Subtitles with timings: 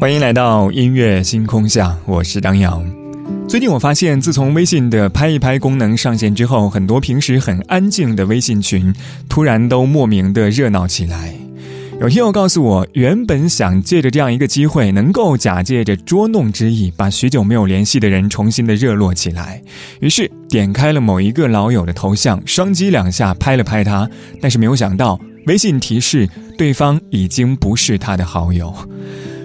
[0.00, 2.82] 欢迎来到音乐星空下，我是张扬。
[3.46, 8.94] 最近我发现，自从微信的拍一拍功能上线之后，很多平时很安静的微信群，
[9.28, 11.34] 突然都莫名的热闹起来。
[12.00, 19.62] 有听友告诉我，原本想借着这样一个机会，能够假借着捉弄之意，把许久没有联系的人重新的热络起来。
[20.00, 24.08] 于是点开了某一个老友的头像，双击两下拍了拍他，
[24.40, 26.26] 但是没有想到，微信提示
[26.56, 28.74] 对方已经不是他的好友。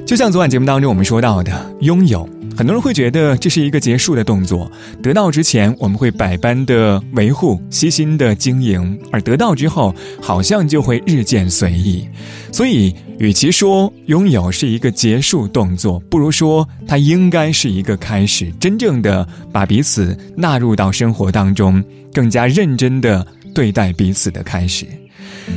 [0.05, 4.71] 就像昨晚节目当中我们说到的，拥有很多人会觉得这是一个结束的动作。
[5.01, 12.07] 得到之前，我们会百般的维护、悉心的经营；而得到之后，好像就会日渐随意。
[12.51, 23.25] 所以，与其说拥有是一个结束动作，不如说它应该是一个开始，真正的把彼此纳入到生活当中，更加认真的
[23.55, 24.85] 对待彼此的开始。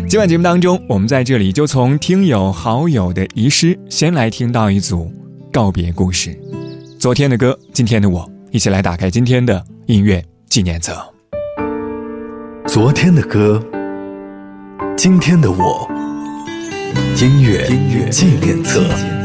[0.09, 5.13] 今晚节目当中，我们在这里就从听友好友的遗失，先来听到一组
[5.53, 6.39] 告别故事。
[6.99, 10.95] 昨天的歌，今天的我，一起来打开今天的音乐纪念册。
[12.67, 13.63] 昨天的歌，
[14.97, 15.89] 今天的我，
[17.21, 19.18] 音乐音乐纪念册。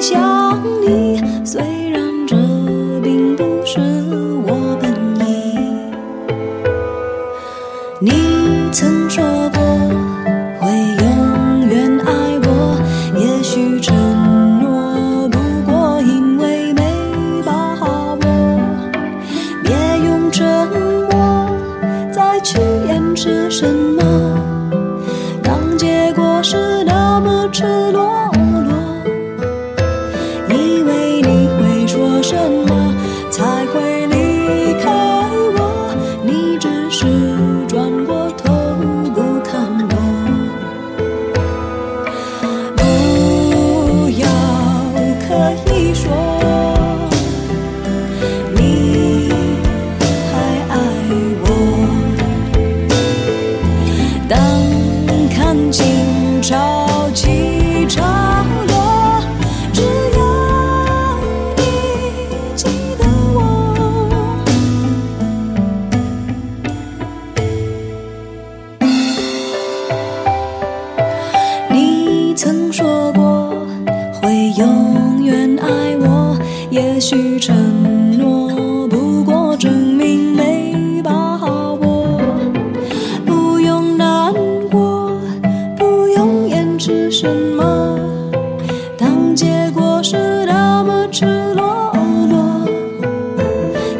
[0.00, 1.22] 想你。
[1.44, 1.85] 虽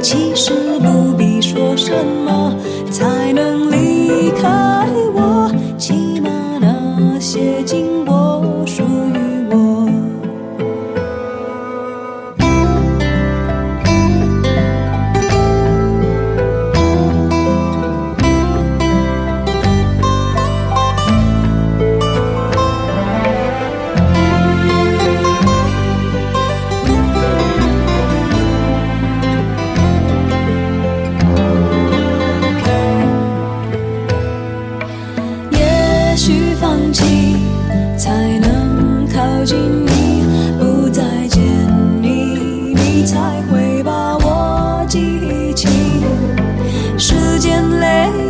[0.08, 1.92] 其实不必说什
[2.24, 2.45] 么。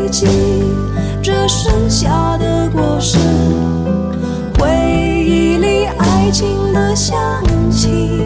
[0.08, 0.26] 季
[1.22, 3.18] 这盛夏的果实
[4.58, 4.68] 回
[5.24, 8.25] 忆里爱情的香气。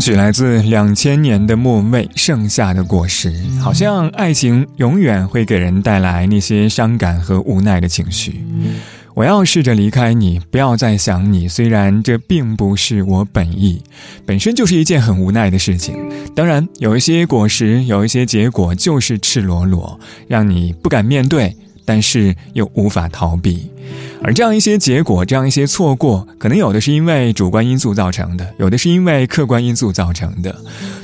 [0.00, 3.30] 曲来自两千年的莫文蔚，《盛夏的果实》。
[3.60, 8.42] 好像爱情永远会给人带来那些伤感和无奈的情绪。
[9.14, 11.46] 我要试着离开你，不要再想你。
[11.46, 13.82] 虽然这并不是我本意，
[14.24, 15.94] 本身就是一件很无奈的事情。
[16.34, 21.54] 当然，有一些果实，有一些结果，就是赤裸裸，让你不敢面对。
[21.90, 23.68] 但是又无法逃避，
[24.22, 30.56] 而这样一些结果，这样一些错过，可能有的是因为主观因素造成的，有的是因为客观因素造成的。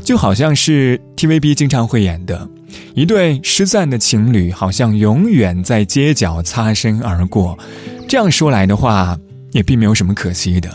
[0.04, 2.48] 就好像是 TVB 经常会演的，
[2.94, 7.58] 一对失散的情侣，好像永远在街角擦身而过。
[8.06, 9.18] 这样说来的话，
[9.50, 10.70] 也并没有什么可惜的，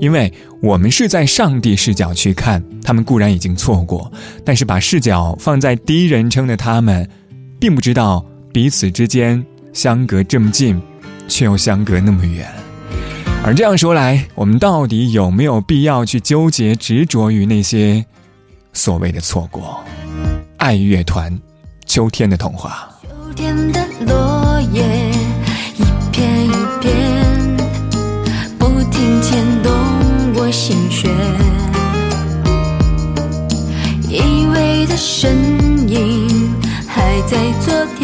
[0.00, 4.12] 因为我们是在上帝视角去看，他们固然已经错过，
[4.44, 7.08] 但是把视角放在第一人称的他们，
[7.60, 9.40] 并不知道彼此之间。
[9.72, 10.80] 相隔这么近，
[11.28, 12.46] 却又相隔那么远。
[13.42, 18.04] 而这样说来，我们到底有没有必要去纠结、执着于那些
[18.72, 19.82] 所谓的错过？
[20.58, 21.36] 爱乐团，
[21.86, 22.88] 秋天的童话。
[23.02, 24.84] 秋天的落叶
[25.76, 25.82] 一
[26.12, 27.56] 片一片，
[28.58, 29.72] 不停牵动
[30.34, 31.10] 我心弦。
[34.08, 34.20] 依
[34.54, 36.54] 偎的身影
[36.86, 38.01] 还在昨天。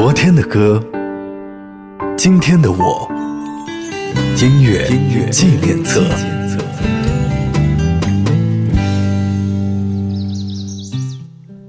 [0.00, 0.80] 昨天的歌，
[2.16, 3.10] 今天的我，
[4.40, 6.04] 音乐音乐纪念册。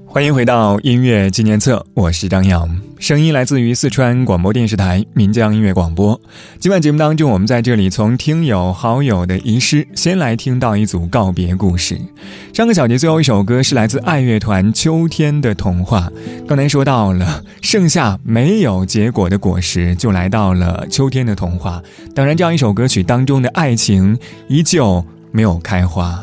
[0.06, 2.70] 欢迎回到音乐纪念册，我是张扬。
[3.00, 6.20] 声音来自于四川广播电视台岷江音乐广播。
[6.58, 11.98] 今晚节目当中，我们在这里从听友好友的遗失，先来听到一组告别故事。
[12.52, 16.12] 上个小节最后一首歌是来自爱乐团《秋天的童话》。
[16.46, 21.82] 刚才说到了盛夏没有结果的果实，就来到了秋天的童话。
[22.14, 25.02] 当然，这样一首歌曲当中的爱情依旧
[25.32, 26.22] 没有开花，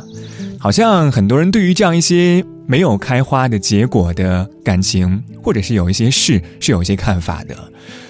[0.60, 2.46] 好像很多人对于这样一些。
[2.68, 7.56] 没有开花的结果的感情，或者是有一些事是有一些看法的，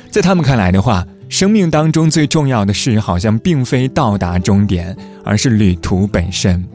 [0.09, 6.67] 在他们看来的话，生命当中最重要的事好像并非到达终点，而是旅途本身。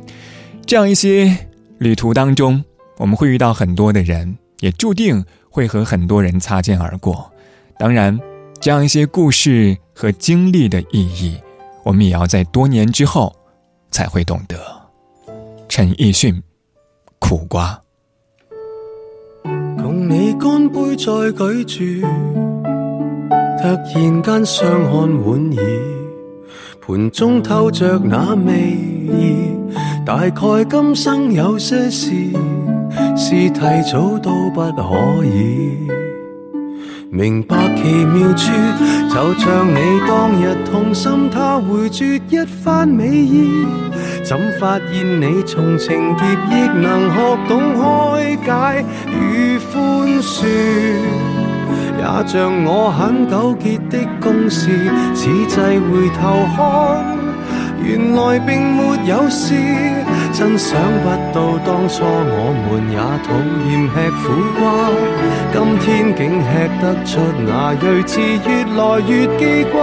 [0.65, 1.37] 这样一些
[1.79, 2.63] 旅途当中，
[2.99, 7.29] 我们会遇到很多的人，也注定会和很多人擦肩而过。
[7.77, 8.17] 当然，
[8.61, 11.37] 这样一些故事和经历的意义，
[11.83, 13.35] 我们也要在多年之后
[13.91, 14.57] 才会懂得。
[15.69, 16.41] 陈奕迅。
[17.25, 17.81] 苦瓜，
[19.81, 21.31] 共你干杯再
[21.65, 22.07] 举住，
[23.61, 25.63] 突然间相看莞尔，
[26.85, 29.55] 盘中透着那味意，
[30.05, 32.11] 大概今生有些事
[33.17, 33.61] 是提
[33.91, 35.79] 早都不可以。
[37.09, 38.51] 明白奇妙处，
[39.09, 43.65] 就像你当日痛心，他回绝一番美意。
[44.33, 50.47] 怎发现你从情劫亦能学懂开解与宽恕？
[51.99, 54.71] 也像我很纠结的公事，
[55.15, 56.65] 此际回头看，
[57.85, 59.53] 原来并没有事。
[60.33, 62.97] 真想不到当初我们也
[63.29, 63.37] 讨
[63.69, 64.25] 厌吃苦
[64.57, 64.65] 瓜，
[65.53, 65.87] 今天
[66.17, 66.49] 竟吃
[66.81, 69.77] 得出那睿智，越来越记挂。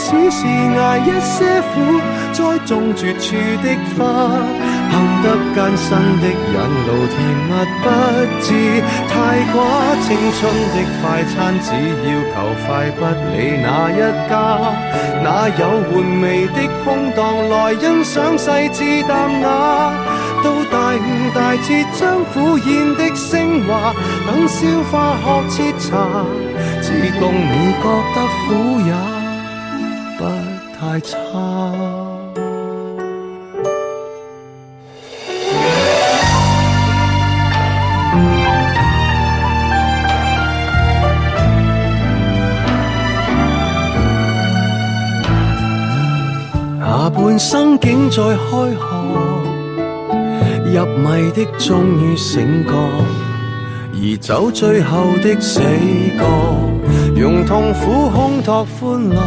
[0.00, 2.00] 开始是挨一些苦，
[2.32, 3.98] 栽种绝处的花。
[4.90, 5.88] 行得艰辛
[6.20, 7.14] 的引路，甜
[7.46, 7.52] 蜜
[7.82, 7.84] 不
[8.40, 8.48] 知
[9.08, 9.12] 太
[9.52, 9.54] 寡。
[10.00, 10.40] 青春
[10.72, 11.68] 的快餐，只
[12.08, 12.34] 要求
[12.66, 14.32] 快，不理哪一家。
[15.22, 15.60] 哪有
[15.92, 19.92] 玩味的空档来欣赏细致淡雅？
[20.42, 20.98] 到大悟
[21.34, 23.94] 大彻，将苦咽的升华，
[24.26, 25.14] 等消化
[25.50, 26.24] 学彻茶，
[26.80, 26.88] 只
[27.20, 28.16] 供你觉得
[28.48, 29.19] 苦也
[30.90, 31.16] 太差。
[46.80, 48.82] 下半生竟在开学，
[50.74, 52.72] 入迷的终于醒觉，
[53.94, 55.60] 而走最后的死
[56.18, 56.24] 角，
[57.14, 59.20] 用痛苦烘托欢乐，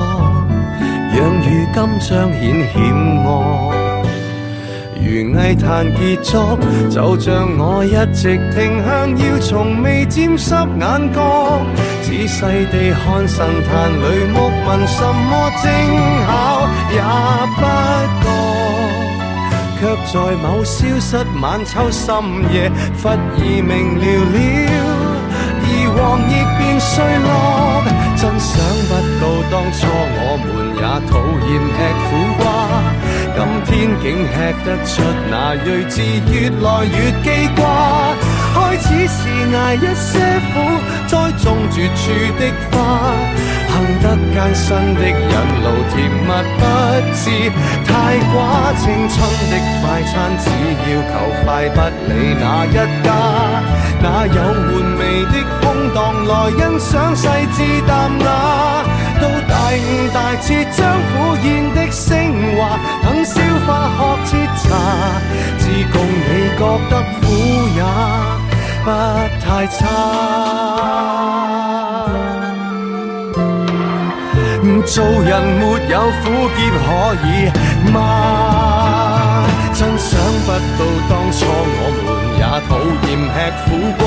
[1.16, 1.44] 让如
[1.74, 2.44] 今彰显
[2.74, 2.76] 险
[3.24, 3.28] 恶。
[4.96, 6.58] 如艺坛杰作，
[6.90, 11.62] 就像我一直停向，要从未沾湿眼角。
[12.02, 12.42] 仔细
[12.72, 14.04] 地看神坛里
[14.34, 15.64] 木纹，什么精
[16.26, 16.28] 巧
[16.92, 16.98] 也
[17.58, 17.62] 不
[18.24, 18.26] 觉，
[19.78, 21.10] 却在某消失
[21.42, 22.08] 晚秋深
[22.54, 24.04] 夜，忽而明了
[24.34, 24.36] 了。
[25.66, 25.98] 而黄
[26.30, 26.92] 叶变碎
[27.26, 27.28] 落，
[28.16, 28.52] 真想
[28.88, 29.82] 不到当初
[30.16, 30.48] 我们
[30.84, 32.44] 也讨厌吃苦瓜。
[33.36, 33.72] 今天
[34.02, 34.36] 竟吃
[34.66, 34.92] 得出
[35.32, 35.96] 那睿智，
[36.30, 37.26] 越来越记
[37.56, 37.64] 挂。
[38.54, 39.20] 开始是
[39.56, 40.20] 挨一些
[40.52, 40.54] 苦，
[41.08, 41.12] 栽
[41.42, 42.02] 种绝处
[42.38, 42.76] 的花。
[43.72, 43.74] 行
[44.04, 46.62] 得艰辛的引路，甜蜜不
[47.16, 47.22] 知
[47.88, 47.92] 太
[48.34, 48.36] 寡。
[48.78, 49.16] 青春
[49.50, 50.46] 的快餐，只
[50.84, 51.12] 要求
[51.44, 53.08] 快，不理哪一家。
[54.04, 55.64] 哪有玩味的空
[55.96, 55.98] 档
[56.28, 57.24] 来欣赏细
[57.56, 58.84] 致淡雅？
[60.14, 61.14] 大彻，将苦
[61.44, 62.12] 咽的升
[62.58, 63.34] 华，等消
[63.66, 64.70] 化学彻茶，
[65.58, 65.62] 只
[65.92, 67.24] 共你觉得苦
[67.76, 67.80] 也
[68.84, 68.88] 不
[69.44, 69.80] 太差。
[74.86, 76.86] 做人没有苦涩可
[77.26, 77.28] 以
[77.92, 77.98] 吗？
[79.74, 80.10] 真想
[80.46, 82.06] 不到当初我们
[82.38, 82.72] 也讨
[83.08, 84.04] 厌吃苦瓜。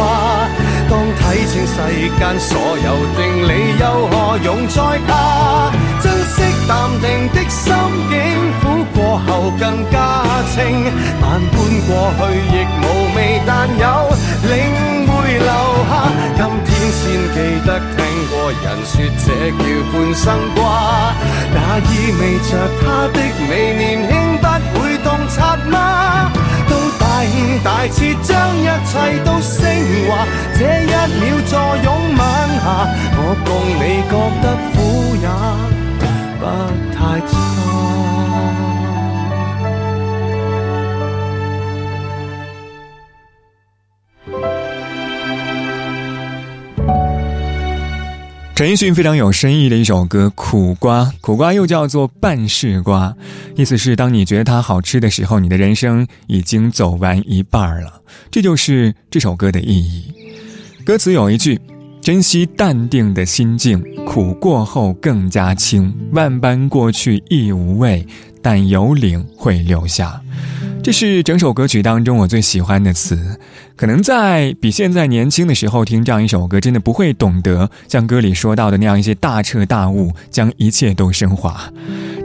[0.89, 1.75] 当睇清世
[2.19, 3.51] 间所有定理，
[3.81, 4.77] 又何用再
[5.07, 5.73] 怕？
[6.01, 7.73] 珍惜淡定的心
[8.09, 8.15] 境，
[8.61, 9.97] 苦过后更加
[10.55, 10.55] 清。
[11.21, 11.55] 万般
[11.87, 12.21] 过去
[12.53, 12.85] 亦无
[13.17, 13.85] 味，但有
[14.49, 14.53] 领
[15.09, 15.51] 会留
[15.89, 15.93] 下。
[16.37, 17.03] 今天先
[17.35, 17.99] 记得听
[18.31, 19.61] 过人说，这叫
[19.93, 20.25] 半生
[20.55, 20.59] 瓜。
[21.53, 22.51] 那意味着
[22.81, 24.45] 他的美年轻不
[24.81, 26.31] 会洞察吗？
[27.65, 28.93] 大次，将一切
[29.25, 29.63] 都升
[30.09, 30.27] 华。
[30.59, 31.53] 这一秒坐
[31.85, 32.21] 拥晚
[32.63, 32.65] 霞，
[33.17, 33.49] 我共
[33.81, 34.77] 你觉得苦
[35.17, 35.25] 也
[36.41, 36.43] 不
[36.95, 37.33] 太差。
[48.57, 53.15] 陈奕迅非常有深意的一首歌《苦瓜》，苦瓜又叫做半世瓜，
[53.55, 58.01] 意思是当你觉得它好吃的时候，你的人生已经走完一半了。
[58.31, 60.11] 这就是这首歌的意义。
[60.87, 61.61] 歌词有一句
[62.01, 65.95] ：“珍惜淡定的心境，苦过后更加轻。
[66.13, 68.07] 万般过去亦无味，
[68.41, 70.19] 但有领会留下。”
[70.87, 73.41] 这是整首歌曲当中我最喜欢的词，
[73.75, 81.73] 可能在比现在年轻的时候听这样一首歌，真的不会懂得像歌里说到的那样一些大彻大悟，将一切都升华，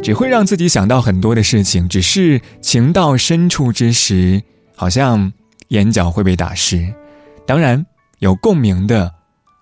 [0.04, 1.90] 只会让自己想到很多的事情。
[1.90, 4.40] 只是情到深处之时，
[4.76, 5.34] 好像
[5.70, 6.88] 眼角会被打湿。
[7.48, 7.84] 当然，
[8.20, 9.12] 有共鸣的，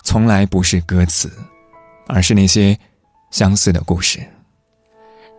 [0.04, 1.32] 从来不是歌词，
[2.06, 2.78] 而是那些
[3.32, 4.20] 相似的故事。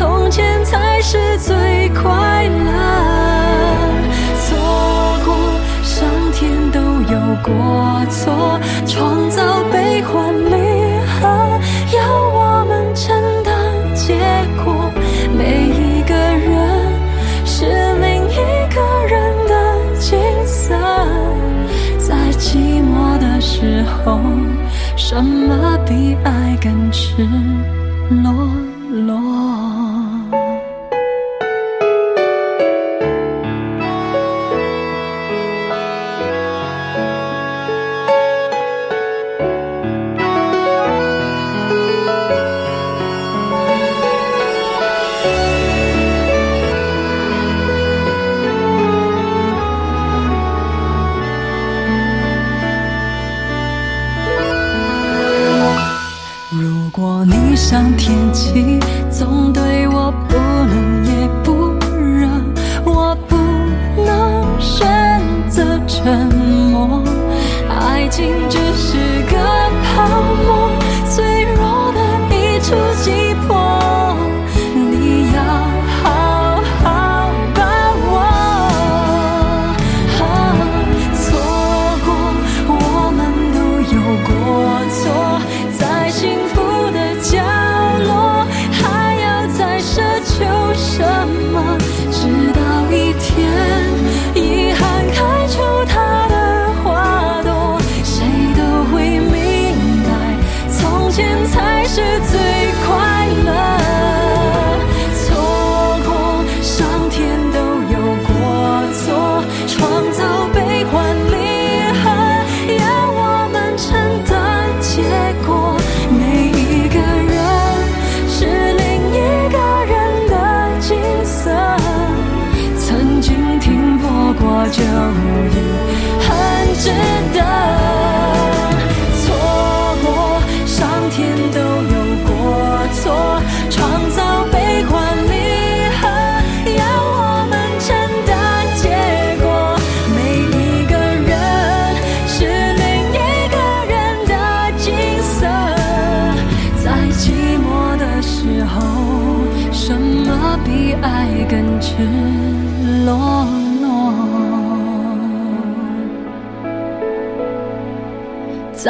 [0.00, 1.54] 从前才是最
[1.90, 2.72] 快乐。
[4.40, 4.56] 错
[5.26, 5.36] 过，
[5.82, 7.52] 上天都有过
[8.08, 10.56] 错，创造悲欢离
[11.04, 11.28] 合，
[11.94, 12.00] 要
[12.32, 13.54] 我们承担
[13.94, 14.16] 结
[14.64, 14.90] 果。
[15.36, 16.48] 每一个人
[17.44, 17.66] 是
[18.00, 18.36] 另一
[18.74, 19.52] 个人的
[19.98, 20.74] 景色，
[21.98, 24.18] 在寂寞的时候，
[24.96, 27.12] 什么比爱更赤
[28.08, 28.32] 裸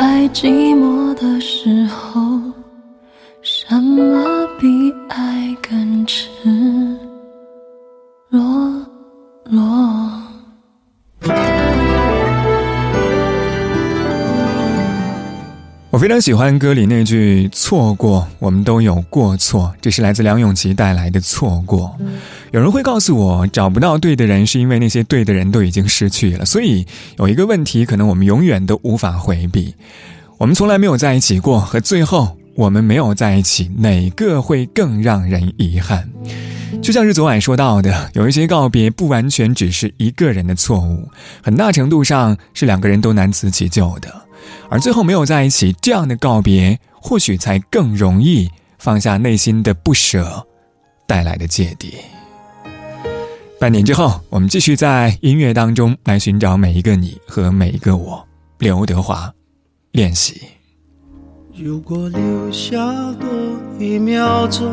[0.00, 1.79] 在寂寞的时
[15.90, 21.98] 我非常喜欢歌里那句“错过，我们都有过错”，这是来自梁咏琪带来的错过。
[22.52, 26.44] 有人会告诉我，找不到对的人，是因为那些对的人都已经失去了。
[26.44, 26.86] 所以
[27.18, 29.74] 有一个问题，可能我们永远都无法回避：
[30.38, 36.08] 我们从来没有在一起过，和最后我们没有在一起，哪个会更让人遗憾？
[36.80, 41.08] 就像是昨晚说到的，有一些告别不完全只是一个人的错误，
[41.42, 44.08] 很大程度上是两个人都难辞其咎的。
[44.68, 50.46] 而最后没有在一起，这样的告别或许才更容易放下内心的不舍
[51.06, 51.94] 带来的芥蒂。
[53.58, 58.26] 半年之后，我们继续在音乐当中来寻找每一个你和每一个我。
[58.58, 59.32] 刘德华，
[59.92, 60.40] 练习。
[61.56, 62.78] 如果留下
[63.20, 63.28] 多
[63.78, 64.66] 一秒钟，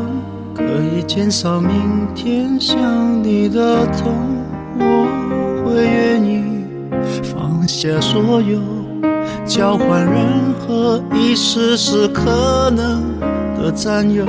[0.54, 4.14] 可以减少明天想你的痛，
[4.78, 6.42] 我会愿意
[7.22, 8.77] 放下所有。
[9.48, 13.18] 交换任何一丝丝可能
[13.56, 14.26] 的占有，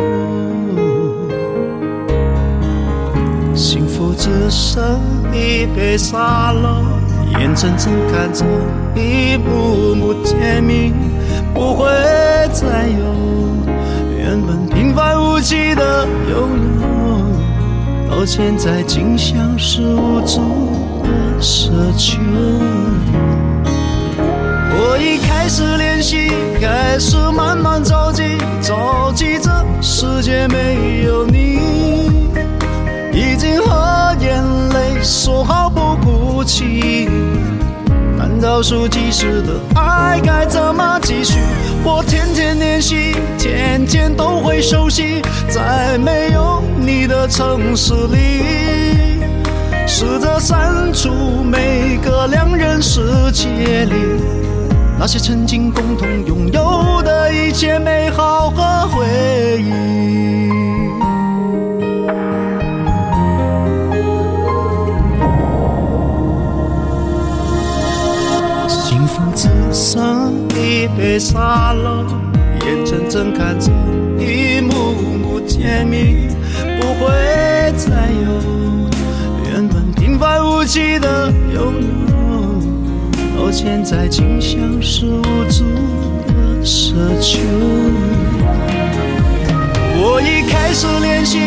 [3.53, 4.81] 幸福只剩
[5.33, 6.85] 一杯沙漏，
[7.37, 8.45] 眼睁睁看着
[8.95, 10.93] 一幕幕甜蜜
[11.53, 11.85] 不会
[12.53, 13.03] 再有，
[14.17, 16.49] 原本平凡无奇的拥
[18.09, 20.39] 有，到现在竟像是无助
[21.03, 21.09] 的
[21.41, 22.17] 奢求。
[25.49, 26.31] 开始练习，
[26.61, 29.49] 开始慢慢着急，着急这
[29.81, 31.57] 世界没有你，
[33.11, 37.09] 已经和眼泪说好不哭泣。
[38.15, 41.39] 难道数计时的爱该怎么继续？
[41.83, 49.23] 我天天练习，天天都会熟悉，在没有你的城市里，
[49.87, 51.09] 试着删除
[51.43, 53.47] 每个两人世界
[53.85, 53.95] 里。
[54.99, 59.05] 那些曾经共同拥有的一切美好和回
[59.61, 59.71] 忆，
[68.67, 72.03] 幸福只剩一杯沙漏，
[72.65, 73.71] 眼睁睁看着
[74.19, 74.73] 一幕
[75.23, 76.27] 幕甜蜜
[83.61, 85.65] 现在，竟像是无助
[86.25, 87.41] 的奢求。
[89.97, 91.39] 我已开始练习，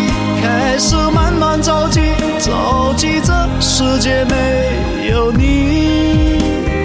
[0.42, 2.02] 开始慢慢着急，
[2.38, 6.36] 着急这世界没有你，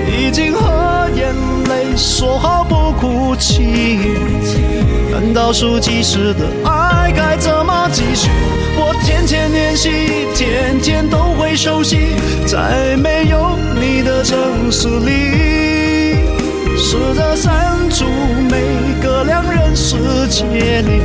[0.08, 1.36] 已经和眼
[1.66, 4.00] 泪说好不哭泣。
[5.12, 8.30] 难道数计时的爱该怎么继续？
[8.78, 9.90] 我天天练习，
[10.34, 11.98] 天天都会熟悉，
[12.46, 16.18] 在没有你的城市里，
[16.78, 18.04] 试着删除
[18.52, 19.96] 每个两人世
[20.28, 21.02] 界里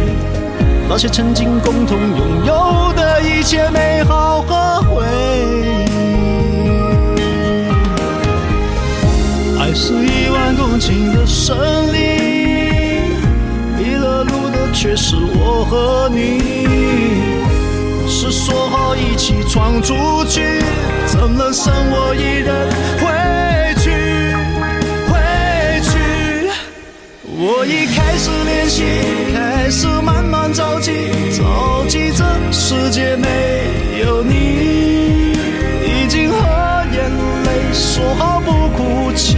[0.88, 5.04] 那些曾经共同拥有的一切美好和回
[5.46, 5.86] 忆。
[9.60, 11.56] 爱是一万公顷的森
[11.92, 13.12] 林，
[13.78, 16.41] 迷了路的却是我和你。
[19.52, 20.62] 闯出去，
[21.06, 23.04] 怎能剩我一人回
[23.82, 23.90] 去？
[25.12, 25.12] 回
[25.82, 25.92] 去。
[27.22, 28.82] 我已开始练习，
[29.34, 30.92] 开始慢慢着急，
[31.36, 33.28] 着急这世界没
[34.00, 35.36] 有你，
[35.84, 36.38] 已经和
[36.90, 37.10] 眼
[37.44, 39.36] 泪说好不哭泣。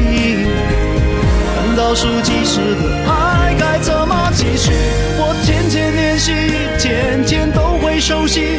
[1.57, 4.71] 难道数计时的爱该怎么继续？
[5.19, 6.33] 我天天练习，
[6.79, 7.95] 天天都会。
[8.01, 8.59] 熟悉，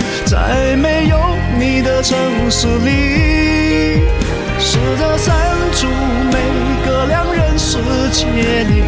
[2.08, 2.16] 城
[2.52, 4.02] 市里，
[4.60, 5.36] 试着删
[5.74, 5.88] 除
[6.32, 6.38] 每
[6.86, 7.80] 个两人世
[8.12, 8.26] 界
[8.66, 8.84] 里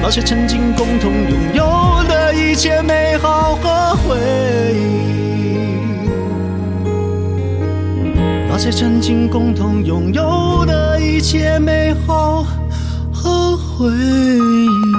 [0.00, 1.64] 那些曾经共同拥有
[2.08, 4.16] 的一切美好和回
[4.76, 6.06] 忆，
[8.48, 12.46] 那些曾经共同拥有的一切美好
[13.12, 14.89] 和回忆。